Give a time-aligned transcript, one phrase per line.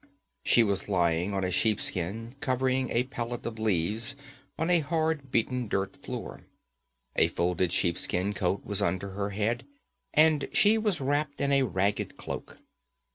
[0.43, 4.15] She was lying on a sheepskin covering a pallet of leaves
[4.57, 6.41] on a hard beaten dirt floor.
[7.15, 9.63] A folded sheepskin coat was under her head,
[10.11, 12.57] and she was wrapped in a ragged cloak.